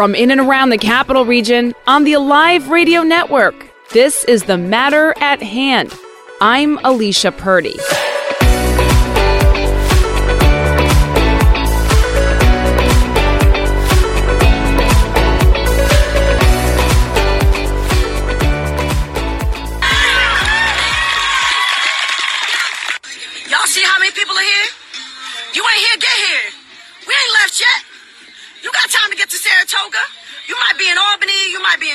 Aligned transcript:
From 0.00 0.14
in 0.14 0.30
and 0.30 0.40
around 0.40 0.70
the 0.70 0.78
capital 0.78 1.26
region 1.26 1.74
on 1.86 2.04
the 2.04 2.14
Alive 2.14 2.70
Radio 2.70 3.02
Network, 3.02 3.70
this 3.92 4.24
is 4.24 4.44
the 4.44 4.56
matter 4.56 5.12
at 5.18 5.42
hand. 5.42 5.92
I'm 6.40 6.78
Alicia 6.84 7.32
Purdy. 7.32 7.78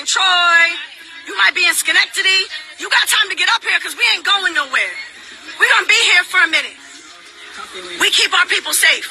Troy, 0.05 0.66
you 1.26 1.36
might 1.36 1.58
be 1.58 1.66
in 1.66 1.73
Schenectady. 1.73 2.46
You 2.77 2.90
got 2.94 3.09
time 3.09 3.27
to 3.30 3.36
get 3.36 3.50
up 3.50 3.66
here 3.66 3.73
because 3.82 3.98
we 3.98 4.05
ain't 4.13 4.23
going 4.23 4.54
nowhere. 4.54 4.94
We're 5.59 5.72
gonna 5.73 5.90
be 5.90 6.02
here 6.13 6.23
for 6.23 6.38
a 6.46 6.48
minute. 6.48 6.77
We 8.00 8.12
keep 8.12 8.30
our 8.34 8.46
people 8.46 8.73
safe. 8.73 9.10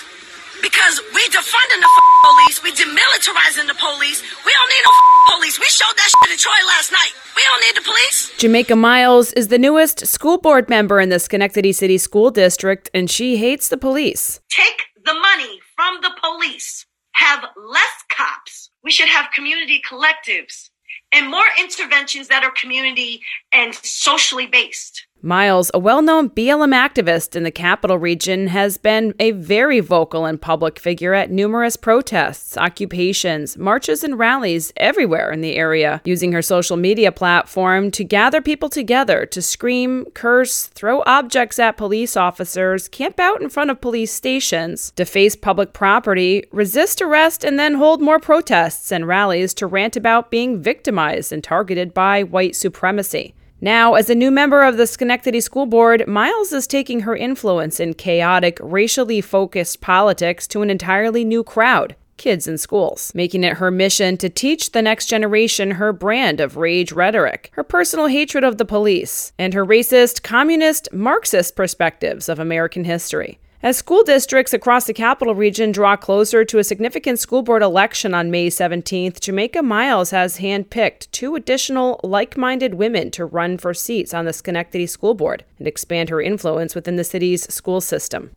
Because 0.63 1.03
we 1.13 1.23
defunding 1.35 1.83
the 1.83 1.91
police, 2.23 2.63
we 2.63 2.71
demilitarizing 2.73 3.67
the 3.67 3.75
police. 3.75 4.23
We 4.47 4.53
don't 4.55 4.71
need 4.71 4.85
no 4.87 4.93
police. 5.35 5.59
We 5.59 5.67
showed 5.67 5.97
that 5.97 6.09
shit 6.15 6.33
in 6.33 6.39
Troy 6.39 6.63
last 6.69 6.93
night. 6.93 7.13
We 7.35 7.43
don't 7.43 7.61
need 7.61 7.77
the 7.77 7.85
police. 7.85 8.31
Jamaica 8.39 8.77
Miles 8.77 9.33
is 9.33 9.49
the 9.49 9.59
newest 9.59 10.07
school 10.07 10.39
board 10.39 10.69
member 10.69 11.01
in 11.01 11.09
the 11.09 11.19
Schenectady 11.19 11.73
City 11.73 11.99
School 11.99 12.31
District, 12.31 12.89
and 12.95 13.11
she 13.11 13.37
hates 13.37 13.69
the 13.69 13.77
police. 13.77 14.41
take 14.49 14.87
the 15.05 15.15
money 15.15 15.61
from 15.75 15.99
the 16.03 16.13
police, 16.23 16.87
have 17.13 17.45
less 17.57 18.05
cops. 18.09 18.71
We 18.83 18.93
should 18.93 19.09
have 19.09 19.33
community 19.33 19.83
collectives 19.87 20.71
and 21.15 21.31
more 21.31 21.45
interventions 21.61 22.29
that 22.29 22.43
are 22.45 22.51
community 22.51 23.23
and 23.53 23.75
socially 23.75 24.47
based. 24.47 25.07
Miles, 25.25 25.71
a 25.73 25.79
well 25.79 26.03
known 26.03 26.29
BLM 26.29 26.75
activist 26.75 27.35
in 27.35 27.45
the 27.45 27.51
capital 27.51 27.99
region, 27.99 28.49
has 28.49 28.77
been 28.77 29.15
a 29.19 29.31
very 29.31 29.81
vocal 29.81 30.27
and 30.27 30.39
public 30.39 30.79
figure 30.79 31.15
at 31.15 31.31
numerous 31.31 31.79
protests, 31.79 32.59
occupations, 32.59 33.57
marches, 33.57 34.05
and 34.05 34.19
rallies 34.19 34.71
everywhere 34.77 35.33
in 35.33 35.41
the 35.41 35.57
area, 35.57 36.03
using 36.05 36.33
her 36.33 36.43
social 36.43 36.77
media 36.77 37.11
platform 37.11 37.91
to 37.93 38.05
gather 38.05 38.43
people 38.43 38.69
together 38.69 39.25
to 39.25 39.41
scream, 39.41 40.05
curse, 40.13 40.67
throw 40.67 41.03
objects 41.07 41.59
at 41.59 41.79
police 41.79 42.19
officers, 42.19 42.87
camp 42.87 43.19
out 43.19 43.41
in 43.41 43.49
front 43.49 43.71
of 43.71 43.81
police 43.81 44.13
stations, 44.13 44.91
deface 44.91 45.37
public 45.37 45.73
property, 45.73 46.45
resist 46.53 47.01
arrest, 47.01 47.45
and 47.45 47.59
then 47.59 47.77
hold 47.77 48.03
more 48.03 48.21
protests 48.21 48.93
and 48.93 49.09
rallies 49.09 49.55
to 49.55 49.67
rant 49.67 49.97
about 49.97 50.31
being 50.31 50.63
victimized 50.63 51.33
and 51.33 51.43
targeted 51.43 51.95
by 51.95 52.23
white 52.23 52.55
supremacy. 52.55 53.35
Now, 53.61 53.95
as 53.95 54.11
a 54.11 54.15
new 54.15 54.31
member 54.31 54.63
of 54.63 54.77
the 54.77 54.87
Schenectady 54.87 55.41
School 55.41 55.67
Board, 55.67 56.07
Miles 56.07 56.53
is 56.53 56.67
taking 56.67 57.01
her 57.01 57.17
influence 57.17 57.81
in 57.81 57.95
chaotic, 57.95 58.59
racially 58.61 59.21
focused 59.21 59.81
politics 59.81 60.47
to 60.49 60.63
an 60.63 60.71
entirely 60.71 61.25
new 61.25 61.43
crowd 61.43 61.97
kids 62.17 62.47
in 62.47 62.59
schools, 62.59 63.13
making 63.15 63.45
it 63.45 63.57
her 63.57 63.71
mission 63.71 64.17
to 64.17 64.29
teach 64.29 64.73
the 64.73 64.83
next 64.83 65.07
generation 65.07 65.73
her 65.73 65.93
brand 65.93 66.41
of 66.41 66.57
rage 66.57 66.93
rhetoric, 66.93 67.51
her 67.55 67.65
personal 67.65 68.07
hatred 68.07 68.45
of 68.45 68.59
the 68.59 68.65
police, 68.65 69.33
and 69.39 69.53
her 69.55 69.65
racist, 69.65 70.23
communist, 70.23 70.89
Marxist 70.93 71.57
perspectives 71.57 72.29
of 72.29 72.39
American 72.39 72.85
history. 72.85 73.39
As 73.65 73.79
school 73.79 74.05
districts 74.05 74.53
across 74.53 74.85
the 74.85 74.93
capital 74.93 75.35
region 75.35 75.73
draw 75.73 75.97
closer 75.97 76.45
to 76.45 76.59
a 76.59 76.65
significant 76.65 77.19
school 77.19 77.41
board 77.41 77.63
election 77.63 78.13
on 78.13 78.31
May 78.31 78.51
17th, 78.51 79.21
Jamaica 79.21 79.63
Miles 79.63 80.11
has 80.11 80.37
handpicked 80.37 81.11
two 81.13 81.35
additional 81.35 81.99
like 82.03 82.37
minded 82.37 82.75
women 82.75 83.11
to 83.13 83.25
run 83.25 83.57
for 83.57 83.73
seats 83.73 84.13
on 84.13 84.27
the 84.27 84.35
Schenectady 84.35 84.87
School 84.87 85.15
Board 85.15 85.47
and 85.59 85.67
expand 85.67 86.11
her 86.11 86.21
influence 86.21 86.75
within 86.75 86.97
the 86.97 87.05
city's 87.05 87.51
school 87.51 87.81
system. 87.81 88.33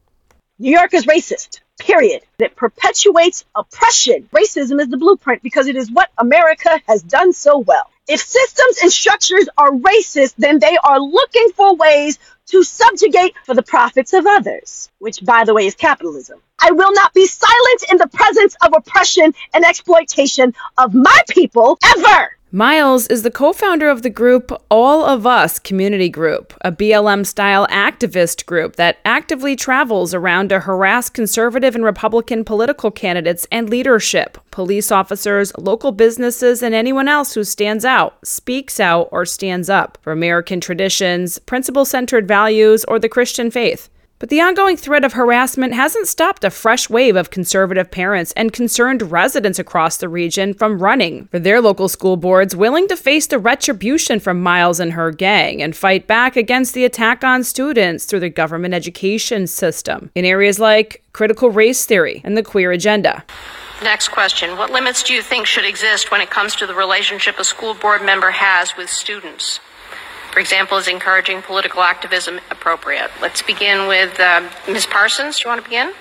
New 0.59 0.71
York 0.71 0.93
is 0.93 1.05
racist, 1.05 1.59
period. 1.77 2.21
It 2.39 2.55
perpetuates 2.55 3.43
oppression. 3.53 4.29
Racism 4.31 4.79
is 4.79 4.87
the 4.87 4.95
blueprint 4.95 5.43
because 5.43 5.67
it 5.67 5.75
is 5.75 5.91
what 5.91 6.09
America 6.17 6.79
has 6.87 7.03
done 7.03 7.33
so 7.33 7.57
well. 7.57 7.91
If 8.07 8.21
systems 8.21 8.77
and 8.81 8.89
structures 8.89 9.49
are 9.57 9.71
racist, 9.71 10.35
then 10.37 10.59
they 10.59 10.77
are 10.81 11.01
looking 11.01 11.49
for 11.53 11.75
ways 11.75 12.17
to 12.47 12.63
subjugate 12.63 13.35
for 13.45 13.53
the 13.53 13.63
profits 13.63 14.13
of 14.13 14.25
others, 14.25 14.89
which, 14.99 15.23
by 15.23 15.43
the 15.43 15.53
way, 15.53 15.67
is 15.67 15.75
capitalism. 15.75 16.39
I 16.59 16.71
will 16.71 16.93
not 16.93 17.13
be 17.13 17.27
silent 17.27 17.83
in 17.91 17.97
the 17.97 18.07
presence 18.07 18.55
of 18.61 18.73
oppression 18.75 19.33
and 19.53 19.65
exploitation 19.65 20.53
of 20.77 20.93
my 20.93 21.19
people 21.29 21.77
ever. 21.97 22.36
Miles 22.57 23.05
is 23.05 23.21
the 23.21 23.29
co 23.29 23.53
founder 23.53 23.87
of 23.87 24.01
the 24.01 24.09
group 24.09 24.51
All 24.71 25.05
of 25.05 25.27
Us 25.27 25.59
Community 25.59 26.09
Group, 26.09 26.55
a 26.61 26.71
BLM 26.71 27.23
style 27.23 27.67
activist 27.67 28.47
group 28.47 28.77
that 28.77 28.97
actively 29.05 29.55
travels 29.55 30.11
around 30.11 30.49
to 30.49 30.61
harass 30.61 31.07
conservative 31.07 31.75
and 31.75 31.83
Republican 31.83 32.43
political 32.43 32.89
candidates 32.89 33.45
and 33.51 33.69
leadership, 33.69 34.39
police 34.49 34.91
officers, 34.91 35.55
local 35.59 35.91
businesses, 35.91 36.63
and 36.63 36.73
anyone 36.73 37.07
else 37.07 37.35
who 37.35 37.43
stands 37.43 37.85
out, 37.85 38.17
speaks 38.25 38.79
out, 38.79 39.07
or 39.11 39.23
stands 39.23 39.69
up 39.69 39.99
for 40.01 40.11
American 40.11 40.59
traditions, 40.59 41.37
principle 41.37 41.85
centered 41.85 42.27
values, 42.27 42.83
or 42.85 42.97
the 42.97 43.07
Christian 43.07 43.51
faith. 43.51 43.87
But 44.19 44.29
the 44.29 44.41
ongoing 44.41 44.77
threat 44.77 45.05
of 45.05 45.13
harassment 45.13 45.75
hasn't 45.75 46.07
stopped 46.07 46.43
a 46.43 46.49
fresh 46.49 46.89
wave 46.89 47.15
of 47.15 47.29
conservative 47.29 47.91
parents 47.91 48.33
and 48.35 48.51
concerned 48.51 49.11
residents 49.11 49.59
across 49.59 49.97
the 49.97 50.09
region 50.09 50.55
from 50.55 50.81
running 50.81 51.27
for 51.27 51.37
their 51.37 51.61
local 51.61 51.87
school 51.87 52.17
boards, 52.17 52.55
willing 52.55 52.87
to 52.87 52.97
face 52.97 53.27
the 53.27 53.37
retribution 53.37 54.19
from 54.19 54.41
Miles 54.41 54.79
and 54.79 54.93
her 54.93 55.11
gang 55.11 55.61
and 55.61 55.75
fight 55.75 56.07
back 56.07 56.35
against 56.35 56.73
the 56.73 56.83
attack 56.83 57.23
on 57.23 57.43
students 57.43 58.05
through 58.05 58.21
the 58.21 58.29
government 58.29 58.73
education 58.73 59.45
system 59.45 60.09
in 60.15 60.25
areas 60.25 60.57
like 60.57 61.03
critical 61.13 61.51
race 61.51 61.85
theory 61.85 62.21
and 62.23 62.35
the 62.35 62.43
queer 62.43 62.71
agenda. 62.71 63.23
Next 63.83 64.07
question. 64.07 64.57
What 64.57 64.71
limits 64.71 65.03
do 65.03 65.13
you 65.13 65.21
think 65.21 65.45
should 65.45 65.65
exist 65.65 66.09
when 66.09 66.21
it 66.21 66.31
comes 66.31 66.55
to 66.55 66.65
the 66.65 66.73
relationship 66.73 67.37
a 67.37 67.43
school 67.43 67.75
board 67.75 68.01
member 68.01 68.31
has 68.31 68.75
with 68.75 68.89
students? 68.89 69.59
For 70.37 70.41
example, 70.41 70.77
is 70.77 70.87
encouraging 70.87 71.41
political 71.41 71.81
activism 71.81 72.39
appropriate? 72.51 73.09
Let's 73.23 73.41
begin 73.41 73.87
with 73.87 74.19
uh, 74.19 74.47
Ms. 74.67 74.85
Parsons. 74.85 75.39
Do 75.39 75.45
you 75.45 75.49
want 75.49 75.63
to 75.63 75.67
begin? 75.67 75.91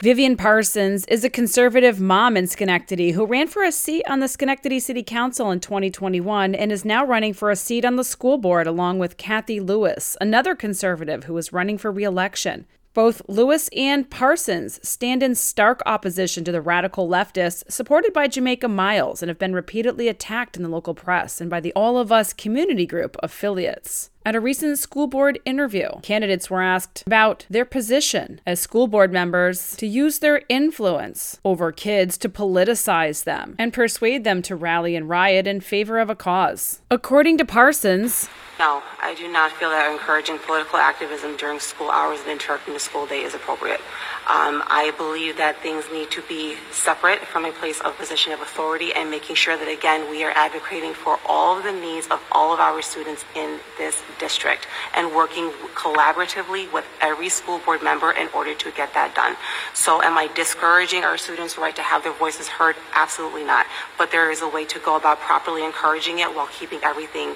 Vivian 0.00 0.36
Parsons 0.36 1.04
is 1.06 1.24
a 1.24 1.28
conservative 1.28 1.98
mom 1.98 2.36
in 2.36 2.46
Schenectady 2.46 3.10
who 3.10 3.26
ran 3.26 3.48
for 3.48 3.64
a 3.64 3.72
seat 3.72 4.04
on 4.08 4.20
the 4.20 4.28
Schenectady 4.28 4.78
City 4.78 5.02
Council 5.02 5.50
in 5.50 5.58
2021 5.58 6.54
and 6.54 6.70
is 6.70 6.84
now 6.84 7.04
running 7.04 7.32
for 7.32 7.50
a 7.50 7.56
seat 7.56 7.84
on 7.84 7.96
the 7.96 8.04
school 8.04 8.38
board 8.38 8.68
along 8.68 9.00
with 9.00 9.16
Kathy 9.16 9.58
Lewis, 9.58 10.16
another 10.20 10.54
conservative 10.54 11.24
who 11.24 11.36
is 11.36 11.52
running 11.52 11.76
for 11.76 11.90
reelection. 11.90 12.66
Both 12.92 13.22
Lewis 13.28 13.68
and 13.76 14.10
Parsons 14.10 14.80
stand 14.86 15.22
in 15.22 15.36
stark 15.36 15.80
opposition 15.86 16.42
to 16.42 16.50
the 16.50 16.60
radical 16.60 17.08
leftists 17.08 17.70
supported 17.70 18.12
by 18.12 18.26
Jamaica 18.26 18.66
Miles 18.66 19.22
and 19.22 19.28
have 19.28 19.38
been 19.38 19.52
repeatedly 19.52 20.08
attacked 20.08 20.56
in 20.56 20.64
the 20.64 20.68
local 20.68 20.94
press 20.94 21.40
and 21.40 21.48
by 21.48 21.60
the 21.60 21.72
All 21.74 21.98
of 21.98 22.10
Us 22.10 22.32
community 22.32 22.86
group 22.86 23.16
affiliates. 23.22 24.10
At 24.22 24.36
a 24.36 24.40
recent 24.40 24.78
school 24.78 25.06
board 25.06 25.40
interview, 25.46 25.88
candidates 26.02 26.50
were 26.50 26.60
asked 26.60 27.02
about 27.06 27.46
their 27.48 27.64
position 27.64 28.38
as 28.46 28.60
school 28.60 28.86
board 28.86 29.10
members 29.10 29.74
to 29.76 29.86
use 29.86 30.18
their 30.18 30.42
influence 30.50 31.40
over 31.42 31.72
kids 31.72 32.18
to 32.18 32.28
politicize 32.28 33.24
them 33.24 33.56
and 33.58 33.72
persuade 33.72 34.24
them 34.24 34.42
to 34.42 34.54
rally 34.54 34.94
and 34.94 35.08
riot 35.08 35.46
in 35.46 35.62
favor 35.62 35.98
of 35.98 36.10
a 36.10 36.14
cause. 36.14 36.82
According 36.90 37.38
to 37.38 37.46
Parsons, 37.46 38.28
No, 38.58 38.82
I 39.00 39.14
do 39.14 39.26
not 39.32 39.52
feel 39.52 39.70
that 39.70 39.90
encouraging 39.90 40.38
political 40.40 40.78
activism 40.78 41.38
during 41.38 41.58
school 41.58 41.90
hours 41.90 42.20
and 42.20 42.28
interrupting 42.28 42.74
the 42.74 42.80
school 42.80 43.06
day 43.06 43.22
is 43.22 43.32
appropriate. 43.34 43.80
Um, 44.28 44.62
I 44.68 44.92
believe 44.98 45.38
that 45.38 45.60
things 45.62 45.86
need 45.90 46.10
to 46.12 46.22
be 46.28 46.56
separate 46.70 47.20
from 47.20 47.46
a 47.46 47.52
place 47.52 47.80
of 47.80 47.96
position 47.96 48.32
of 48.32 48.40
authority 48.40 48.92
and 48.92 49.10
making 49.10 49.34
sure 49.34 49.56
that, 49.56 49.66
again, 49.66 50.08
we 50.10 50.22
are 50.24 50.30
advocating 50.36 50.92
for 50.92 51.18
all 51.26 51.56
of 51.56 51.64
the 51.64 51.72
needs 51.72 52.06
of 52.08 52.20
all 52.30 52.52
of 52.52 52.60
our 52.60 52.82
students 52.82 53.24
in 53.34 53.58
this 53.78 54.00
district 54.18 54.66
and 54.94 55.14
working 55.14 55.50
collaboratively 55.74 56.72
with 56.72 56.84
every 57.00 57.28
school 57.28 57.58
board 57.58 57.82
member 57.82 58.12
in 58.12 58.28
order 58.34 58.54
to 58.54 58.70
get 58.72 58.92
that 58.94 59.14
done. 59.14 59.36
So 59.74 60.02
am 60.02 60.18
I 60.18 60.28
discouraging 60.34 61.04
our 61.04 61.16
students' 61.16 61.56
right 61.56 61.74
to 61.76 61.82
have 61.82 62.02
their 62.02 62.12
voices 62.12 62.48
heard? 62.48 62.76
Absolutely 62.94 63.44
not. 63.44 63.66
But 63.98 64.10
there 64.10 64.30
is 64.30 64.42
a 64.42 64.48
way 64.48 64.64
to 64.66 64.78
go 64.78 64.96
about 64.96 65.20
properly 65.20 65.64
encouraging 65.64 66.18
it 66.18 66.34
while 66.34 66.48
keeping 66.48 66.80
everything 66.82 67.34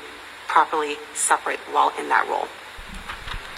properly 0.48 0.96
separate 1.14 1.58
while 1.72 1.92
in 1.98 2.08
that 2.08 2.28
role. 2.28 2.48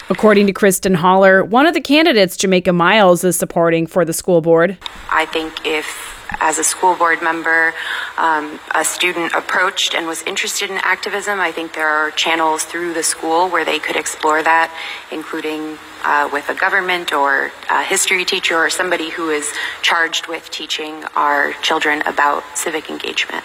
According 0.09 0.47
to 0.47 0.53
Kristen 0.53 0.93
Holler, 0.93 1.43
one 1.43 1.65
of 1.65 1.73
the 1.73 1.81
candidates 1.81 2.37
Jamaica 2.37 2.71
Miles 2.71 3.25
is 3.25 3.37
supporting 3.37 3.87
for 3.87 4.05
the 4.05 4.13
school 4.13 4.39
board. 4.41 4.77
I 5.09 5.25
think 5.25 5.65
if 5.65 6.16
as 6.39 6.59
a 6.59 6.63
school 6.63 6.95
board 6.95 7.21
member, 7.21 7.73
um, 8.17 8.59
a 8.73 8.83
student 8.83 9.33
approached 9.33 9.95
and 9.95 10.07
was 10.07 10.21
interested 10.23 10.69
in 10.69 10.77
activism, 10.77 11.39
I 11.39 11.51
think 11.51 11.73
there 11.73 11.87
are 11.87 12.11
channels 12.11 12.63
through 12.63 12.93
the 12.93 13.03
school 13.03 13.49
where 13.49 13.65
they 13.65 13.79
could 13.79 13.95
explore 13.95 14.41
that, 14.43 14.73
including 15.11 15.77
uh, 16.03 16.29
with 16.31 16.49
a 16.49 16.55
government 16.55 17.13
or 17.13 17.51
a 17.69 17.83
history 17.83 18.25
teacher 18.25 18.55
or 18.55 18.69
somebody 18.69 19.09
who 19.09 19.29
is 19.29 19.51
charged 19.81 20.27
with 20.27 20.49
teaching 20.51 21.03
our 21.15 21.53
children 21.61 22.01
about 22.05 22.43
civic 22.57 22.89
engagement. 22.89 23.43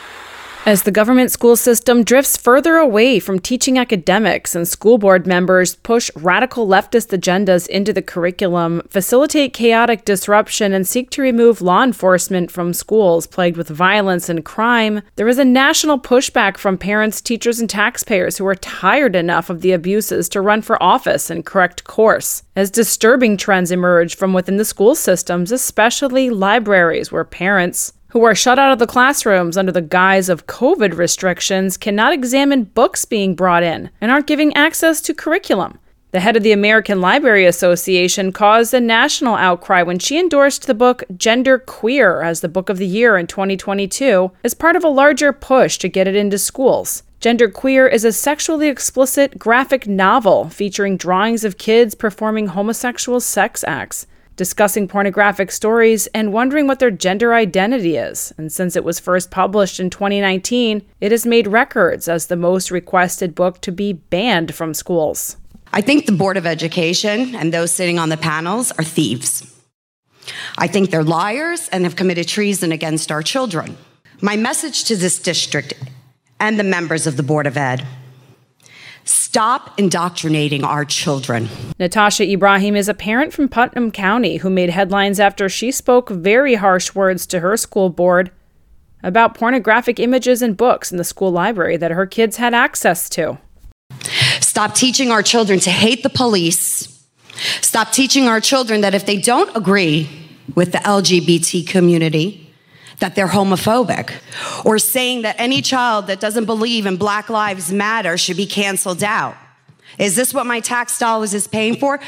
As 0.64 0.84
the 0.84 0.92
government 0.92 1.32
school 1.32 1.56
system 1.56 2.04
drifts 2.04 2.36
further 2.36 2.76
away 2.76 3.18
from 3.18 3.40
teaching 3.40 3.78
academics 3.78 4.54
and 4.54 4.66
school 4.66 4.96
board 4.96 5.26
members 5.26 5.74
push 5.74 6.08
radical 6.14 6.68
leftist 6.68 7.08
agendas 7.08 7.66
into 7.66 7.92
the 7.92 8.00
curriculum, 8.00 8.80
facilitate 8.88 9.54
chaotic 9.54 10.04
disruption, 10.04 10.72
and 10.72 10.86
seek 10.86 11.10
to 11.10 11.20
remove 11.20 11.62
law 11.62 11.82
enforcement 11.82 12.48
from 12.48 12.72
schools 12.72 13.26
plagued 13.26 13.56
with 13.56 13.68
violence 13.68 14.28
and 14.28 14.44
crime, 14.44 15.02
there 15.16 15.26
is 15.26 15.38
a 15.38 15.44
national 15.44 15.98
pushback 15.98 16.56
from 16.56 16.78
parents, 16.78 17.20
teachers, 17.20 17.58
and 17.58 17.68
taxpayers 17.68 18.38
who 18.38 18.46
are 18.46 18.54
tired 18.54 19.16
enough 19.16 19.50
of 19.50 19.62
the 19.62 19.72
abuses 19.72 20.28
to 20.28 20.40
run 20.40 20.62
for 20.62 20.80
office 20.80 21.28
and 21.28 21.44
correct 21.44 21.82
course. 21.82 22.44
As 22.54 22.70
disturbing 22.70 23.36
trends 23.36 23.72
emerge 23.72 24.14
from 24.14 24.32
within 24.32 24.58
the 24.58 24.64
school 24.64 24.94
systems, 24.94 25.50
especially 25.50 26.30
libraries, 26.30 27.10
where 27.10 27.24
parents, 27.24 27.94
who 28.12 28.24
are 28.24 28.34
shut 28.34 28.58
out 28.58 28.70
of 28.70 28.78
the 28.78 28.86
classrooms 28.86 29.56
under 29.56 29.72
the 29.72 29.80
guise 29.80 30.28
of 30.28 30.46
COVID 30.46 30.98
restrictions 30.98 31.78
cannot 31.78 32.12
examine 32.12 32.64
books 32.64 33.06
being 33.06 33.34
brought 33.34 33.62
in 33.62 33.88
and 34.02 34.10
aren't 34.10 34.26
giving 34.26 34.54
access 34.54 35.00
to 35.00 35.14
curriculum. 35.14 35.78
The 36.10 36.20
head 36.20 36.36
of 36.36 36.42
the 36.42 36.52
American 36.52 37.00
Library 37.00 37.46
Association 37.46 38.30
caused 38.30 38.74
a 38.74 38.80
national 38.80 39.36
outcry 39.36 39.82
when 39.82 39.98
she 39.98 40.18
endorsed 40.18 40.66
the 40.66 40.74
book 40.74 41.04
Gender 41.16 41.58
Queer 41.58 42.20
as 42.20 42.42
the 42.42 42.50
book 42.50 42.68
of 42.68 42.76
the 42.76 42.86
year 42.86 43.16
in 43.16 43.26
2022 43.26 44.30
as 44.44 44.52
part 44.52 44.76
of 44.76 44.84
a 44.84 44.88
larger 44.88 45.32
push 45.32 45.78
to 45.78 45.88
get 45.88 46.06
it 46.06 46.14
into 46.14 46.36
schools. 46.36 47.04
Gender 47.18 47.48
Queer 47.48 47.86
is 47.86 48.04
a 48.04 48.12
sexually 48.12 48.68
explicit 48.68 49.38
graphic 49.38 49.86
novel 49.86 50.50
featuring 50.50 50.98
drawings 50.98 51.44
of 51.44 51.56
kids 51.56 51.94
performing 51.94 52.48
homosexual 52.48 53.20
sex 53.20 53.64
acts 53.66 54.06
discussing 54.36 54.88
pornographic 54.88 55.50
stories 55.50 56.06
and 56.08 56.32
wondering 56.32 56.66
what 56.66 56.78
their 56.78 56.90
gender 56.90 57.34
identity 57.34 57.96
is. 57.96 58.32
And 58.38 58.50
since 58.50 58.76
it 58.76 58.84
was 58.84 59.00
first 59.00 59.30
published 59.30 59.78
in 59.78 59.90
2019, 59.90 60.82
it 61.00 61.12
has 61.12 61.26
made 61.26 61.46
records 61.46 62.08
as 62.08 62.26
the 62.26 62.36
most 62.36 62.70
requested 62.70 63.34
book 63.34 63.60
to 63.62 63.72
be 63.72 63.92
banned 63.92 64.54
from 64.54 64.74
schools. 64.74 65.36
I 65.72 65.80
think 65.80 66.06
the 66.06 66.12
Board 66.12 66.36
of 66.36 66.46
Education 66.46 67.34
and 67.34 67.52
those 67.52 67.72
sitting 67.72 67.98
on 67.98 68.08
the 68.08 68.16
panels 68.16 68.72
are 68.72 68.84
thieves. 68.84 69.48
I 70.58 70.66
think 70.66 70.90
they're 70.90 71.02
liars 71.02 71.68
and 71.70 71.84
have 71.84 71.96
committed 71.96 72.28
treason 72.28 72.72
against 72.72 73.10
our 73.10 73.22
children. 73.22 73.76
My 74.20 74.36
message 74.36 74.84
to 74.84 74.96
this 74.96 75.18
district 75.18 75.74
and 76.38 76.58
the 76.58 76.64
members 76.64 77.06
of 77.06 77.16
the 77.16 77.22
Board 77.22 77.46
of 77.46 77.56
Ed 77.56 77.86
Stop 79.04 79.78
indoctrinating 79.78 80.62
our 80.62 80.84
children. 80.84 81.48
Natasha 81.78 82.30
Ibrahim 82.30 82.76
is 82.76 82.88
a 82.88 82.94
parent 82.94 83.32
from 83.32 83.48
Putnam 83.48 83.90
County 83.90 84.36
who 84.36 84.50
made 84.50 84.70
headlines 84.70 85.18
after 85.18 85.48
she 85.48 85.70
spoke 85.70 86.08
very 86.10 86.54
harsh 86.54 86.94
words 86.94 87.26
to 87.26 87.40
her 87.40 87.56
school 87.56 87.88
board 87.88 88.30
about 89.02 89.34
pornographic 89.34 89.98
images 89.98 90.42
and 90.42 90.56
books 90.56 90.92
in 90.92 90.98
the 90.98 91.04
school 91.04 91.32
library 91.32 91.76
that 91.76 91.90
her 91.90 92.06
kids 92.06 92.36
had 92.36 92.54
access 92.54 93.08
to. 93.08 93.38
Stop 94.40 94.74
teaching 94.74 95.10
our 95.10 95.22
children 95.22 95.58
to 95.60 95.70
hate 95.70 96.02
the 96.02 96.10
police. 96.10 97.06
Stop 97.60 97.92
teaching 97.92 98.28
our 98.28 98.40
children 98.40 98.82
that 98.82 98.94
if 98.94 99.06
they 99.06 99.16
don't 99.16 99.54
agree 99.56 100.08
with 100.54 100.72
the 100.72 100.78
LGBT 100.78 101.66
community, 101.66 102.41
that 102.98 103.14
they're 103.14 103.28
homophobic 103.28 104.12
or 104.64 104.78
saying 104.78 105.22
that 105.22 105.36
any 105.38 105.62
child 105.62 106.06
that 106.06 106.20
doesn't 106.20 106.44
believe 106.44 106.86
in 106.86 106.96
Black 106.96 107.28
Lives 107.28 107.72
Matter 107.72 108.16
should 108.16 108.36
be 108.36 108.46
canceled 108.46 109.02
out. 109.02 109.36
Is 109.98 110.16
this 110.16 110.32
what 110.32 110.46
my 110.46 110.60
tax 110.60 110.98
dollars 110.98 111.34
is 111.34 111.46
paying 111.46 111.76
for? 111.76 112.00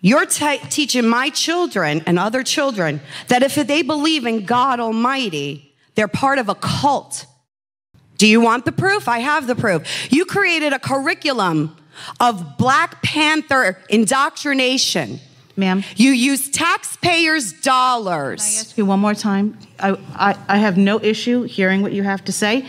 You're 0.00 0.26
t- 0.26 0.58
teaching 0.70 1.06
my 1.06 1.28
children 1.30 2.02
and 2.06 2.18
other 2.18 2.42
children 2.42 3.00
that 3.28 3.42
if 3.42 3.54
they 3.54 3.82
believe 3.82 4.26
in 4.26 4.46
God 4.46 4.80
Almighty, 4.80 5.74
they're 5.94 6.08
part 6.08 6.38
of 6.38 6.48
a 6.48 6.54
cult. 6.54 7.26
Do 8.16 8.26
you 8.26 8.40
want 8.40 8.64
the 8.64 8.72
proof? 8.72 9.08
I 9.08 9.18
have 9.18 9.46
the 9.46 9.56
proof. 9.56 10.12
You 10.12 10.24
created 10.24 10.72
a 10.72 10.78
curriculum 10.78 11.76
of 12.18 12.56
Black 12.56 13.02
Panther 13.02 13.78
indoctrination 13.88 15.20
Ma'am? 15.60 15.84
You 15.96 16.10
use 16.10 16.50
taxpayers' 16.50 17.52
dollars. 17.52 18.42
Can 18.42 18.56
I 18.56 18.60
ask 18.60 18.78
you 18.78 18.86
one 18.86 18.98
more 18.98 19.14
time? 19.14 19.56
I, 19.78 19.96
I, 20.14 20.36
I 20.48 20.58
have 20.58 20.76
no 20.76 21.00
issue 21.00 21.42
hearing 21.42 21.82
what 21.82 21.92
you 21.92 22.02
have 22.02 22.24
to 22.24 22.32
say, 22.32 22.66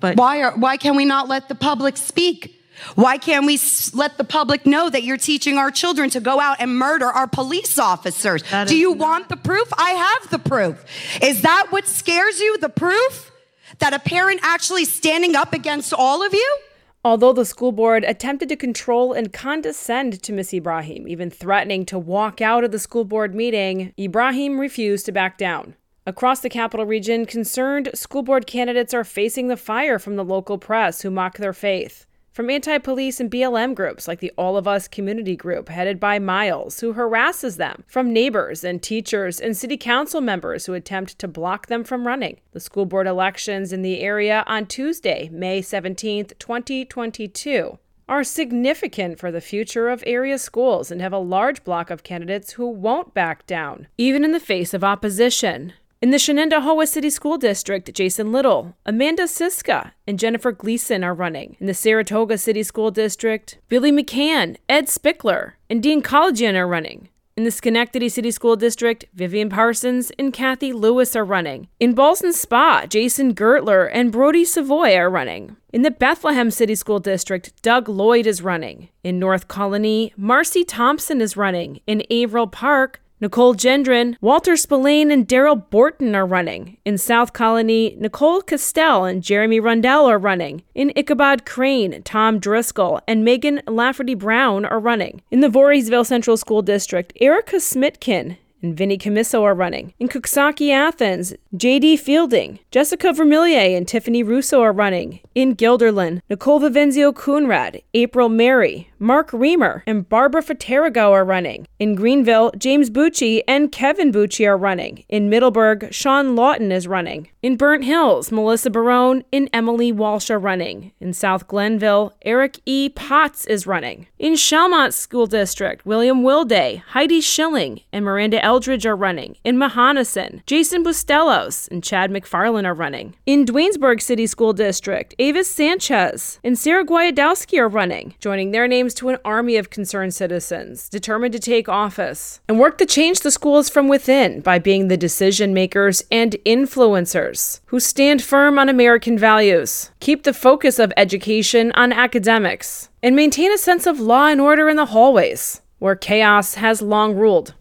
but. 0.00 0.16
Why, 0.16 0.42
are, 0.42 0.56
why 0.56 0.76
can 0.76 0.96
we 0.96 1.04
not 1.06 1.28
let 1.28 1.48
the 1.48 1.54
public 1.54 1.96
speak? 1.96 2.58
Why 2.94 3.16
can't 3.16 3.46
we 3.46 3.60
let 3.94 4.18
the 4.18 4.24
public 4.24 4.66
know 4.66 4.90
that 4.90 5.04
you're 5.04 5.16
teaching 5.16 5.56
our 5.56 5.70
children 5.70 6.10
to 6.10 6.20
go 6.20 6.40
out 6.40 6.56
and 6.58 6.76
murder 6.76 7.06
our 7.06 7.28
police 7.28 7.78
officers? 7.78 8.42
Do 8.66 8.76
you 8.76 8.92
want 8.92 9.28
the 9.28 9.36
proof? 9.36 9.72
I 9.78 9.90
have 9.90 10.30
the 10.30 10.38
proof. 10.38 10.84
Is 11.22 11.42
that 11.42 11.68
what 11.70 11.86
scares 11.86 12.40
you? 12.40 12.58
The 12.58 12.68
proof? 12.68 13.30
That 13.78 13.94
a 13.94 13.98
parent 13.98 14.40
actually 14.42 14.84
standing 14.84 15.36
up 15.36 15.52
against 15.52 15.94
all 15.94 16.26
of 16.26 16.34
you? 16.34 16.58
Although 17.04 17.32
the 17.32 17.44
school 17.44 17.72
board 17.72 18.04
attempted 18.04 18.48
to 18.48 18.56
control 18.56 19.12
and 19.12 19.32
condescend 19.32 20.22
to 20.22 20.32
Miss 20.32 20.54
Ibrahim, 20.54 21.08
even 21.08 21.30
threatening 21.30 21.84
to 21.86 21.98
walk 21.98 22.40
out 22.40 22.62
of 22.62 22.70
the 22.70 22.78
school 22.78 23.04
board 23.04 23.34
meeting, 23.34 23.92
Ibrahim 23.98 24.60
refused 24.60 25.06
to 25.06 25.12
back 25.12 25.36
down. 25.36 25.74
Across 26.06 26.40
the 26.40 26.48
capital 26.48 26.86
region, 26.86 27.26
concerned 27.26 27.90
school 27.94 28.22
board 28.22 28.46
candidates 28.46 28.94
are 28.94 29.02
facing 29.02 29.48
the 29.48 29.56
fire 29.56 29.98
from 29.98 30.14
the 30.14 30.24
local 30.24 30.58
press 30.58 31.02
who 31.02 31.10
mock 31.10 31.38
their 31.38 31.52
faith 31.52 32.06
from 32.32 32.48
anti 32.48 32.78
police 32.78 33.20
and 33.20 33.30
BLM 33.30 33.74
groups 33.74 34.08
like 34.08 34.20
the 34.20 34.32
All 34.38 34.56
of 34.56 34.66
Us 34.66 34.88
community 34.88 35.36
group 35.36 35.68
headed 35.68 36.00
by 36.00 36.18
Miles, 36.18 36.80
who 36.80 36.94
harasses 36.94 37.58
them, 37.58 37.84
from 37.86 38.12
neighbors 38.12 38.64
and 38.64 38.82
teachers 38.82 39.38
and 39.38 39.56
city 39.56 39.76
council 39.76 40.20
members 40.20 40.66
who 40.66 40.72
attempt 40.72 41.18
to 41.18 41.28
block 41.28 41.66
them 41.66 41.84
from 41.84 42.06
running. 42.06 42.40
The 42.52 42.60
school 42.60 42.86
board 42.86 43.06
elections 43.06 43.72
in 43.72 43.82
the 43.82 44.00
area 44.00 44.44
on 44.46 44.66
Tuesday, 44.66 45.28
May 45.30 45.60
17, 45.60 46.26
2022 46.38 47.78
are 48.08 48.24
significant 48.24 49.18
for 49.18 49.30
the 49.30 49.40
future 49.40 49.88
of 49.88 50.02
area 50.06 50.38
schools 50.38 50.90
and 50.90 51.00
have 51.00 51.12
a 51.12 51.18
large 51.18 51.64
block 51.64 51.88
of 51.88 52.02
candidates 52.02 52.52
who 52.52 52.68
won't 52.68 53.14
back 53.14 53.46
down, 53.46 53.86
even 53.96 54.24
in 54.24 54.32
the 54.32 54.40
face 54.40 54.74
of 54.74 54.82
opposition. 54.82 55.72
In 56.02 56.10
the 56.10 56.16
Shenendehowa 56.16 56.88
City 56.88 57.10
School 57.10 57.38
District, 57.38 57.94
Jason 57.94 58.32
Little, 58.32 58.74
Amanda 58.84 59.22
Siska, 59.22 59.92
and 60.04 60.18
Jennifer 60.18 60.50
Gleason 60.50 61.04
are 61.04 61.14
running. 61.14 61.56
In 61.60 61.68
the 61.68 61.74
Saratoga 61.74 62.38
City 62.38 62.64
School 62.64 62.90
District, 62.90 63.60
Billy 63.68 63.92
McCann, 63.92 64.56
Ed 64.68 64.88
Spickler, 64.88 65.52
and 65.70 65.80
Dean 65.80 66.02
Collegian 66.02 66.56
are 66.56 66.66
running. 66.66 67.08
In 67.36 67.44
the 67.44 67.52
Schenectady 67.52 68.08
City 68.08 68.32
School 68.32 68.56
District, 68.56 69.04
Vivian 69.14 69.48
Parsons 69.48 70.10
and 70.18 70.32
Kathy 70.32 70.72
Lewis 70.72 71.14
are 71.14 71.24
running. 71.24 71.68
In 71.78 71.94
Ballston 71.94 72.32
Spa, 72.32 72.84
Jason 72.86 73.32
Gertler 73.32 73.88
and 73.92 74.10
Brody 74.10 74.44
Savoy 74.44 74.96
are 74.96 75.08
running. 75.08 75.56
In 75.72 75.82
the 75.82 75.92
Bethlehem 75.92 76.50
City 76.50 76.74
School 76.74 76.98
District, 76.98 77.62
Doug 77.62 77.88
Lloyd 77.88 78.26
is 78.26 78.42
running. 78.42 78.88
In 79.04 79.20
North 79.20 79.46
Colonie, 79.46 80.12
Marcy 80.16 80.64
Thompson 80.64 81.20
is 81.20 81.36
running. 81.36 81.80
In 81.86 82.02
Averill 82.10 82.48
Park, 82.48 83.00
Nicole 83.22 83.54
Gendron, 83.54 84.16
Walter 84.20 84.56
Spillane, 84.56 85.12
and 85.12 85.28
Daryl 85.28 85.70
Borton 85.70 86.16
are 86.16 86.26
running. 86.26 86.76
In 86.84 86.98
South 86.98 87.32
Colonie, 87.32 87.96
Nicole 87.96 88.42
Castell 88.42 89.04
and 89.04 89.22
Jeremy 89.22 89.60
Rundell 89.60 90.06
are 90.06 90.18
running. 90.18 90.64
In 90.74 90.92
Ichabod 90.96 91.46
Crane, 91.46 92.02
Tom 92.02 92.40
Driscoll 92.40 93.00
and 93.06 93.24
Megan 93.24 93.62
Lafferty 93.68 94.16
Brown 94.16 94.64
are 94.64 94.80
running. 94.80 95.22
In 95.30 95.38
the 95.38 95.46
Voorheesville 95.46 96.04
Central 96.04 96.36
School 96.36 96.62
District, 96.62 97.12
Erica 97.20 97.58
Smitkin 97.60 98.38
and 98.62 98.76
Vinnie 98.76 98.98
Camiso 98.98 99.42
are 99.42 99.54
running. 99.54 99.92
In 99.98 100.08
Coxsackie, 100.08 100.70
Athens, 100.70 101.34
J.D. 101.54 101.96
Fielding, 101.96 102.60
Jessica 102.70 103.12
Vermillier, 103.12 103.76
and 103.76 103.86
Tiffany 103.86 104.22
Russo 104.22 104.62
are 104.62 104.72
running. 104.72 105.20
In 105.34 105.54
Guilderland, 105.56 106.20
Nicole 106.30 106.60
Vivenzio 106.60 107.12
Coonrad, 107.12 107.82
April 107.94 108.28
Mary, 108.28 108.88
Mark 108.98 109.32
Reamer, 109.32 109.82
and 109.86 110.08
Barbara 110.08 110.42
Faterago 110.42 111.10
are 111.10 111.24
running. 111.24 111.66
In 111.80 111.96
Greenville, 111.96 112.52
James 112.56 112.88
Bucci 112.88 113.42
and 113.48 113.72
Kevin 113.72 114.12
Bucci 114.12 114.46
are 114.46 114.56
running. 114.56 115.04
In 115.08 115.28
Middleburg, 115.28 115.92
Sean 115.92 116.36
Lawton 116.36 116.70
is 116.70 116.86
running. 116.86 117.28
In 117.42 117.56
Burnt 117.56 117.82
Hills, 117.82 118.30
Melissa 118.30 118.70
Barone 118.70 119.24
and 119.32 119.50
Emily 119.52 119.90
Walsh 119.90 120.30
are 120.30 120.38
running. 120.38 120.92
In 121.00 121.12
South 121.12 121.48
Glenville, 121.48 122.14
Eric 122.22 122.60
E. 122.64 122.88
Potts 122.88 123.44
is 123.46 123.66
running. 123.66 124.06
In 124.20 124.36
Schalmont 124.36 124.94
School 124.94 125.26
District, 125.26 125.84
William 125.84 126.22
Wilday, 126.22 126.82
Heidi 126.90 127.20
Schilling, 127.20 127.80
and 127.92 128.04
Miranda 128.04 128.44
Eldridge 128.52 128.84
are 128.84 128.94
running. 128.94 129.36
In 129.44 129.56
Mohonasen, 129.56 130.44
Jason 130.44 130.84
Bustelos 130.84 131.70
and 131.70 131.82
Chad 131.82 132.10
McFarland 132.10 132.66
are 132.66 132.74
running. 132.74 133.14
In 133.24 133.46
Duanesburg 133.46 134.02
City 134.02 134.26
School 134.26 134.52
District, 134.52 135.14
Avis 135.18 135.50
Sanchez 135.50 136.38
and 136.44 136.58
Sarah 136.58 136.84
Guayadowski 136.84 137.58
are 137.58 137.66
running, 137.66 138.14
joining 138.20 138.50
their 138.50 138.68
names 138.68 138.92
to 138.92 139.08
an 139.08 139.16
army 139.24 139.56
of 139.56 139.70
concerned 139.70 140.12
citizens 140.12 140.90
determined 140.90 141.32
to 141.32 141.38
take 141.38 141.66
office 141.66 142.42
and 142.46 142.60
work 142.60 142.76
to 142.76 142.84
change 142.84 143.20
the 143.20 143.30
schools 143.30 143.70
from 143.70 143.88
within 143.88 144.42
by 144.42 144.58
being 144.58 144.88
the 144.88 144.98
decision 144.98 145.54
makers 145.54 146.02
and 146.10 146.36
influencers 146.44 147.60
who 147.68 147.80
stand 147.80 148.20
firm 148.20 148.58
on 148.58 148.68
American 148.68 149.16
values, 149.16 149.92
keep 150.00 150.24
the 150.24 150.34
focus 150.34 150.78
of 150.78 150.92
education 150.98 151.72
on 151.72 151.90
academics, 151.90 152.90
and 153.02 153.16
maintain 153.16 153.50
a 153.50 153.56
sense 153.56 153.86
of 153.86 153.98
law 153.98 154.26
and 154.26 154.42
order 154.42 154.68
in 154.68 154.76
the 154.76 154.92
hallways, 154.92 155.62
where 155.78 155.96
chaos 155.96 156.56
has 156.56 156.82
long 156.82 157.14
ruled. 157.14 157.54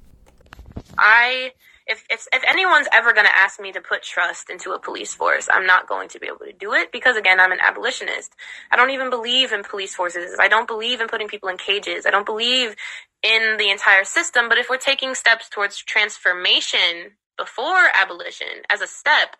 I 0.97 1.51
if 1.87 2.05
if, 2.09 2.27
if 2.31 2.43
anyone's 2.47 2.87
ever 2.91 3.13
going 3.13 3.25
to 3.25 3.35
ask 3.35 3.59
me 3.59 3.71
to 3.71 3.81
put 3.81 4.03
trust 4.03 4.49
into 4.49 4.71
a 4.71 4.79
police 4.79 5.13
force, 5.13 5.49
I'm 5.51 5.65
not 5.65 5.87
going 5.87 6.09
to 6.09 6.19
be 6.19 6.27
able 6.27 6.45
to 6.45 6.53
do 6.53 6.73
it 6.73 6.91
because 6.91 7.17
again, 7.17 7.39
I'm 7.39 7.51
an 7.51 7.59
abolitionist. 7.61 8.33
I 8.71 8.75
don't 8.75 8.91
even 8.91 9.09
believe 9.09 9.51
in 9.51 9.63
police 9.63 9.95
forces. 9.95 10.37
I 10.39 10.47
don't 10.47 10.67
believe 10.67 11.01
in 11.01 11.07
putting 11.07 11.27
people 11.27 11.49
in 11.49 11.57
cages. 11.57 12.05
I 12.05 12.11
don't 12.11 12.25
believe 12.25 12.75
in 13.23 13.57
the 13.57 13.69
entire 13.69 14.03
system, 14.03 14.49
but 14.49 14.57
if 14.57 14.69
we're 14.69 14.77
taking 14.77 15.15
steps 15.15 15.49
towards 15.49 15.77
transformation 15.77 17.17
before 17.37 17.87
abolition 17.99 18.63
as 18.69 18.81
a 18.81 18.87
step, 18.87 19.35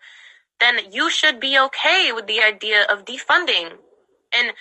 then 0.60 0.92
you 0.92 1.10
should 1.10 1.40
be 1.40 1.58
okay 1.58 2.12
with 2.12 2.26
the 2.26 2.40
idea 2.40 2.84
of 2.88 3.04
defunding. 3.04 3.72
And 4.34 4.52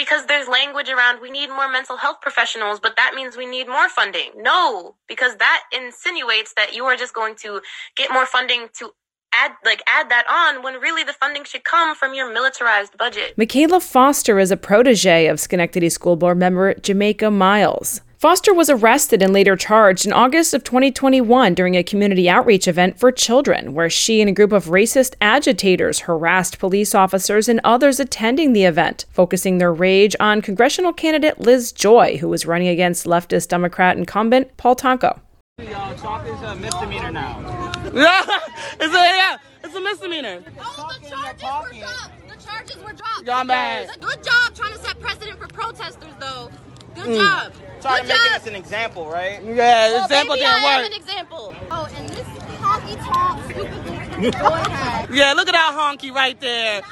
because 0.00 0.24
there's 0.24 0.48
language 0.48 0.88
around 0.88 1.20
we 1.20 1.30
need 1.30 1.50
more 1.50 1.70
mental 1.70 1.98
health 1.98 2.22
professionals, 2.22 2.80
but 2.80 2.96
that 2.96 3.12
means 3.14 3.36
we 3.36 3.44
need 3.44 3.68
more 3.68 3.90
funding. 3.90 4.30
No, 4.34 4.94
because 5.06 5.36
that 5.36 5.60
insinuates 5.76 6.54
that 6.54 6.74
you 6.74 6.84
are 6.86 6.96
just 6.96 7.12
going 7.12 7.34
to 7.42 7.60
get 7.96 8.10
more 8.10 8.24
funding 8.24 8.68
to 8.78 8.92
add 9.34 9.52
like 9.62 9.82
add 9.86 10.08
that 10.08 10.24
on 10.26 10.62
when 10.62 10.80
really 10.80 11.04
the 11.04 11.12
funding 11.12 11.44
should 11.44 11.64
come 11.64 11.94
from 11.94 12.14
your 12.14 12.32
militarized 12.32 12.96
budget. 12.96 13.36
Michaela 13.36 13.78
Foster 13.78 14.38
is 14.38 14.50
a 14.50 14.56
protege 14.56 15.26
of 15.26 15.38
Schenectady 15.38 15.90
School 15.90 16.16
Board 16.16 16.38
member 16.38 16.72
Jamaica 16.74 17.30
Miles. 17.30 18.00
Foster 18.20 18.52
was 18.52 18.68
arrested 18.68 19.22
and 19.22 19.32
later 19.32 19.56
charged 19.56 20.04
in 20.04 20.12
August 20.12 20.52
of 20.52 20.62
2021 20.62 21.54
during 21.54 21.74
a 21.74 21.82
community 21.82 22.28
outreach 22.28 22.68
event 22.68 22.98
for 22.98 23.10
children, 23.10 23.72
where 23.72 23.88
she 23.88 24.20
and 24.20 24.28
a 24.28 24.32
group 24.34 24.52
of 24.52 24.66
racist 24.66 25.14
agitators 25.22 26.00
harassed 26.00 26.58
police 26.58 26.94
officers 26.94 27.48
and 27.48 27.62
others 27.64 27.98
attending 27.98 28.52
the 28.52 28.64
event, 28.64 29.06
focusing 29.10 29.56
their 29.56 29.72
rage 29.72 30.14
on 30.20 30.42
congressional 30.42 30.92
candidate 30.92 31.40
Liz 31.40 31.72
Joy, 31.72 32.18
who 32.18 32.28
was 32.28 32.44
running 32.44 32.68
against 32.68 33.06
leftist 33.06 33.48
Democrat 33.48 33.96
incumbent 33.96 34.54
Paul 34.58 34.76
Tonko. 34.76 35.18
Y'all, 35.58 35.96
talk 35.96 36.26
is 36.26 36.42
a 36.42 36.54
misdemeanor 36.56 37.12
now. 37.12 37.72
it's 37.86 37.94
a 37.94 38.98
yeah, 38.98 39.38
it's 39.64 39.74
a 39.74 39.80
misdemeanor. 39.80 40.42
Oh, 40.60 40.90
the 41.00 41.08
charges 41.08 41.40
were 41.40 41.78
dropped. 41.80 42.28
The 42.28 42.44
charges 42.44 42.76
were 42.84 42.92
dropped. 42.92 43.24
Y'all 43.24 43.44
mad. 43.44 43.88
Good 43.98 44.22
job 44.22 44.54
trying 44.54 44.74
to 44.74 44.78
set 44.78 45.00
precedent 45.00 45.38
for 45.38 45.48
protesters, 45.48 46.12
though. 46.20 46.50
Good 46.94 47.04
Mm. 47.06 47.16
job. 47.16 47.52
Trying 47.80 48.02
Good 48.04 48.12
to 48.12 48.18
make 48.18 48.30
job. 48.32 48.40
us 48.42 48.46
an 48.46 48.54
example, 48.56 49.06
right? 49.06 49.42
Yeah, 49.42 49.92
Well, 49.92 50.04
example 50.04 50.34
maybe 50.36 50.46
didn't 50.46 50.64
I 50.64 50.78
am 50.78 50.84
an 50.84 50.92
example. 50.92 51.54
Oh, 51.70 51.88
and 51.96 52.08
this 52.10 52.26
honky 52.60 52.96
tonk 53.06 53.44
stupid 53.44 54.32
boy 54.38 54.70
hat. 54.70 55.10
Yeah, 55.10 55.32
look 55.32 55.48
at 55.48 55.52
that 55.52 55.72
honky 55.78 56.12
right 56.14 56.38
there. 56.40 56.82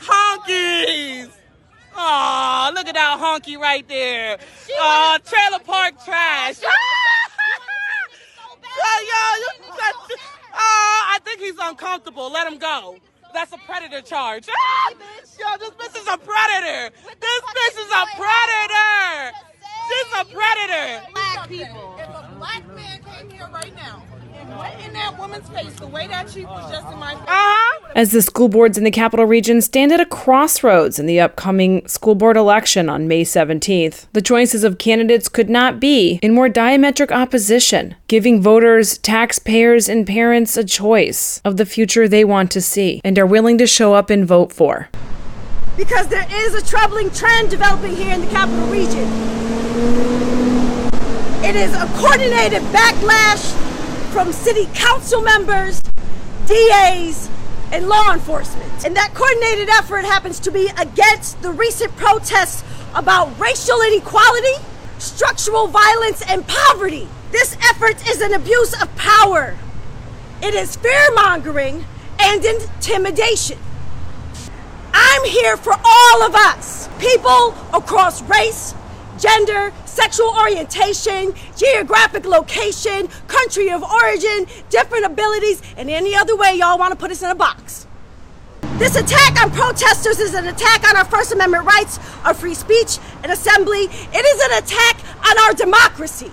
Honkies. 0.00 1.30
Aw, 1.96 2.70
look 2.74 2.86
at 2.86 2.94
that 2.94 3.18
honky 3.18 3.58
right 3.58 3.86
there. 3.88 4.38
Aw, 4.78 5.18
trailer 5.24 5.58
park 5.64 5.94
trash. 6.04 6.60
Yo, 6.62 6.68
yo, 9.00 9.36
you, 9.40 9.48
that's, 9.70 10.22
oh, 10.54 11.02
I 11.14 11.18
think 11.24 11.40
he's 11.40 11.56
uncomfortable. 11.60 12.30
Let 12.30 12.46
him 12.46 12.58
go. 12.58 12.98
That's 13.34 13.52
a 13.52 13.58
predator 13.58 14.00
charge. 14.00 14.48
Ah! 14.48 14.92
Yo, 15.38 15.58
this 15.58 15.70
bitch 15.70 16.00
is 16.00 16.06
a 16.08 16.16
predator. 16.16 16.90
This 17.20 17.42
bitch 17.42 17.76
is 17.84 17.90
a 17.92 18.06
predator. 18.16 18.45
She's 20.18 20.32
a 20.32 20.34
predator. 20.34 21.02
Black 21.12 21.48
people. 21.48 21.96
If 21.98 22.08
a 22.08 22.34
black 22.38 22.74
man 22.74 23.02
came 23.02 23.30
here 23.30 23.48
right 23.52 23.74
now 23.76 24.02
in 24.84 24.92
that 24.92 25.18
woman's 25.18 25.48
face 25.50 25.74
the 25.74 25.86
way 25.86 26.06
that 26.06 26.30
she 26.30 26.44
was 26.44 26.70
just 26.70 26.86
in 26.90 26.98
my 26.98 27.14
face. 27.14 27.22
Uh-huh. 27.26 27.92
As 27.94 28.12
the 28.12 28.22
school 28.22 28.48
boards 28.48 28.78
in 28.78 28.84
the 28.84 28.90
capital 28.90 29.26
region 29.26 29.60
stand 29.60 29.92
at 29.92 30.00
a 30.00 30.06
crossroads 30.06 30.98
in 30.98 31.06
the 31.06 31.20
upcoming 31.20 31.86
school 31.88 32.14
board 32.14 32.36
election 32.36 32.88
on 32.88 33.08
May 33.08 33.24
17th, 33.24 34.06
the 34.12 34.22
choices 34.22 34.64
of 34.64 34.78
candidates 34.78 35.28
could 35.28 35.50
not 35.50 35.80
be 35.80 36.18
in 36.22 36.32
more 36.32 36.48
diametric 36.48 37.10
opposition, 37.10 37.96
giving 38.08 38.40
voters, 38.40 38.98
taxpayers, 38.98 39.88
and 39.88 40.06
parents 40.06 40.56
a 40.56 40.64
choice 40.64 41.40
of 41.44 41.56
the 41.56 41.66
future 41.66 42.08
they 42.08 42.24
want 42.24 42.50
to 42.52 42.60
see 42.60 43.00
and 43.04 43.18
are 43.18 43.26
willing 43.26 43.58
to 43.58 43.66
show 43.66 43.94
up 43.94 44.10
and 44.10 44.26
vote 44.26 44.52
for. 44.52 44.88
because 45.76 46.08
there 46.08 46.26
is 46.30 46.54
a 46.54 46.64
troubling 46.64 47.10
trend 47.10 47.50
developing 47.50 47.94
here 47.96 48.14
in 48.14 48.20
the 48.20 48.26
capital 48.28 48.66
region. 48.68 49.45
It 51.44 51.54
is 51.54 51.74
a 51.74 51.86
coordinated 51.98 52.62
backlash 52.72 53.54
from 54.12 54.32
city 54.32 54.68
council 54.74 55.20
members, 55.20 55.82
DAs, 56.46 57.28
and 57.72 57.88
law 57.88 58.12
enforcement. 58.12 58.84
And 58.84 58.96
that 58.96 59.12
coordinated 59.14 59.68
effort 59.68 60.04
happens 60.04 60.40
to 60.40 60.50
be 60.50 60.68
against 60.78 61.40
the 61.42 61.52
recent 61.52 61.94
protests 61.96 62.64
about 62.94 63.38
racial 63.38 63.80
inequality, 63.82 64.64
structural 64.98 65.66
violence, 65.66 66.22
and 66.26 66.46
poverty. 66.46 67.08
This 67.30 67.56
effort 67.70 68.08
is 68.08 68.20
an 68.20 68.32
abuse 68.32 68.80
of 68.80 68.94
power. 68.96 69.56
It 70.42 70.54
is 70.54 70.76
fear 70.76 71.14
mongering 71.14 71.84
and 72.18 72.44
intimidation. 72.44 73.58
I'm 74.92 75.24
here 75.24 75.56
for 75.56 75.74
all 75.84 76.22
of 76.22 76.34
us, 76.34 76.88
people 76.98 77.54
across 77.74 78.22
race, 78.22 78.74
gender, 79.18 79.72
sexual 79.84 80.28
orientation, 80.36 81.34
geographic 81.56 82.24
location, 82.24 83.08
country 83.26 83.70
of 83.70 83.82
origin, 83.82 84.46
different 84.70 85.04
abilities, 85.04 85.62
and 85.76 85.90
any 85.90 86.14
other 86.14 86.36
way 86.36 86.54
y'all 86.54 86.78
want 86.78 86.92
to 86.92 86.96
put 86.96 87.10
us 87.10 87.22
in 87.22 87.30
a 87.30 87.34
box. 87.34 87.86
This 88.78 88.94
attack 88.94 89.42
on 89.42 89.50
protesters 89.52 90.18
is 90.18 90.34
an 90.34 90.46
attack 90.46 90.86
on 90.86 90.96
our 90.96 91.04
First 91.06 91.32
Amendment 91.32 91.64
rights, 91.64 91.98
our 92.24 92.34
free 92.34 92.54
speech 92.54 92.98
and 93.22 93.32
assembly. 93.32 93.84
It 93.84 94.24
is 94.24 94.40
an 94.42 94.62
attack 94.62 95.00
on 95.26 95.38
our 95.46 95.54
democracy. 95.54 96.30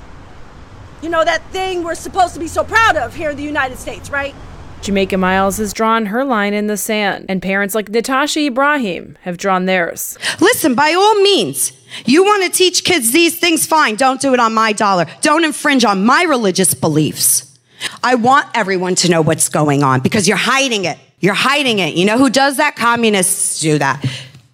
You 1.02 1.10
know, 1.10 1.24
that 1.24 1.42
thing 1.52 1.84
we're 1.84 1.96
supposed 1.96 2.34
to 2.34 2.40
be 2.40 2.48
so 2.48 2.64
proud 2.64 2.98
of 2.98 3.16
here 3.16 3.30
in 3.30 3.38
the 3.38 3.44
United 3.44 3.78
States, 3.78 4.10
right? 4.10 4.36
Jamaica 4.84 5.18
Miles 5.18 5.58
has 5.58 5.72
drawn 5.72 6.08
her 6.08 6.26
line 6.26 6.54
in 6.54 6.68
the 6.68 6.76
sand, 6.76 7.26
and 7.30 7.42
parents 7.42 7.74
like 7.74 7.88
Natasha 7.90 8.42
Ibrahim 8.42 9.18
have 9.22 9.38
drawn 9.38 9.66
theirs. 9.66 10.18
Listen, 10.42 10.76
by 10.76 10.94
all 10.94 11.16
means, 11.22 11.72
you 12.06 12.24
want 12.24 12.44
to 12.44 12.50
teach 12.50 12.84
kids 12.84 13.12
these 13.12 13.40
things, 13.40 13.66
fine. 13.66 13.96
Don't 13.96 14.20
do 14.20 14.34
it 14.34 14.42
on 14.42 14.54
my 14.54 14.74
dollar. 14.74 15.06
Don't 15.22 15.46
infringe 15.46 15.86
on 15.86 16.06
my 16.06 16.24
religious 16.24 16.74
beliefs. 16.74 17.58
I 18.04 18.16
want 18.16 18.48
everyone 18.54 18.96
to 18.96 19.10
know 19.10 19.22
what's 19.22 19.48
going 19.48 19.84
on 19.84 20.02
because 20.02 20.28
you're 20.28 20.38
hiding 20.38 20.84
it. 20.84 20.98
You're 21.20 21.34
hiding 21.34 21.80
it. 21.80 21.96
You 21.96 22.04
know 22.04 22.18
who 22.18 22.30
does 22.30 22.58
that? 22.58 22.76
Communists 22.76 23.62
do 23.62 23.78
that. 23.78 24.06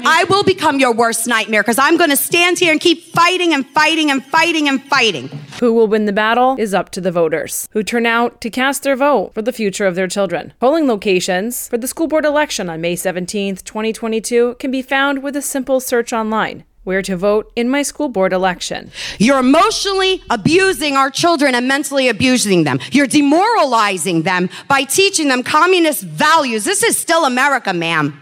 I 0.06 0.24
will 0.30 0.44
become 0.44 0.80
your 0.80 0.94
worst 0.94 1.28
nightmare 1.28 1.62
because 1.62 1.78
I'm 1.78 1.98
going 1.98 2.10
to 2.10 2.16
stand 2.16 2.58
here 2.60 2.72
and 2.72 2.80
keep 2.80 3.04
fighting 3.14 3.54
and 3.54 3.68
fighting 3.68 4.10
and 4.10 4.24
fighting 4.24 4.70
and 4.70 4.82
fighting. 4.84 5.28
Who 5.60 5.74
will 5.74 5.88
win 5.88 6.06
the 6.06 6.14
battle 6.14 6.56
is 6.58 6.74
up 6.74 6.90
to 6.92 7.02
the 7.02 7.12
voters, 7.12 7.68
who 7.72 7.84
turn 7.84 8.06
out 8.06 8.40
to 8.42 8.50
cast 8.50 8.84
their 8.84 8.96
vote 8.96 9.34
for 9.34 9.42
the 9.42 9.52
future 9.52 9.86
of 9.86 9.96
their 9.96 10.08
children. 10.08 10.54
Polling 10.60 10.88
locations 10.88 11.68
for 11.68 11.78
the 11.78 11.88
school 11.88 12.08
board 12.08 12.24
election 12.24 12.70
on 12.70 12.80
May 12.80 12.96
17th, 12.96 13.64
2022 13.64 14.56
can 14.56 14.72
be 14.72 14.82
found 14.82 15.22
with 15.22 15.36
a 15.36 15.42
simple 15.42 15.80
search 15.80 16.14
online. 16.14 16.64
Where 16.86 17.02
to 17.02 17.18
vote 17.18 17.52
in 17.56 17.70
my 17.70 17.84
school 17.84 18.10
board 18.10 18.34
election. 18.34 18.92
You're 19.20 19.40
emotionally 19.40 20.24
abusing 20.30 20.96
our 20.96 21.12
children 21.12 21.54
and 21.54 21.68
mentally 21.68 22.08
abusing 22.08 22.64
them. 22.64 22.80
You're 22.92 23.06
demoralizing 23.06 24.24
them 24.24 24.50
by 24.68 24.86
teaching 24.86 25.28
them 25.28 25.44
communist 25.44 26.04
values. 26.04 26.64
This 26.64 26.82
is 26.82 26.98
still 26.98 27.26
America, 27.26 27.74
ma'am. 27.74 28.19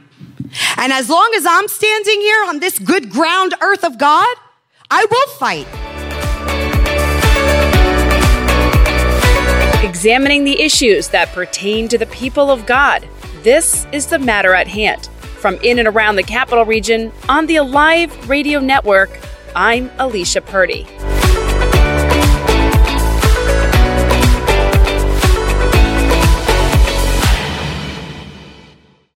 And 0.78 0.94
as 0.94 1.10
long 1.10 1.32
as 1.36 1.46
I'm 1.46 1.68
standing 1.68 2.22
here 2.22 2.46
on 2.48 2.60
this 2.60 2.80
good 2.80 3.10
ground 3.10 3.54
earth 3.62 3.84
of 3.84 3.98
God, 3.98 4.36
I 4.90 5.06
will 5.10 5.28
fight. 5.38 5.68
Examining 9.84 10.44
the 10.44 10.62
issues 10.62 11.10
that 11.10 11.30
pertain 11.34 11.88
to 11.88 11.98
the 11.98 12.06
people 12.08 12.52
of 12.52 12.66
God. 12.66 13.08
This 13.44 13.86
is 13.92 14.08
the 14.08 14.20
matter 14.20 14.54
at 14.54 14.68
hand. 14.68 15.08
From 15.40 15.56
in 15.64 15.80
and 15.80 15.88
around 15.88 16.16
the 16.16 16.24
capital 16.24 16.66
region 16.66 17.12
on 17.30 17.46
the 17.46 17.58
Alive 17.58 18.30
Radio 18.30 18.60
Network, 18.60 19.20
I'm 19.56 19.92
Alicia 19.98 20.42
Purdy. 20.42 20.86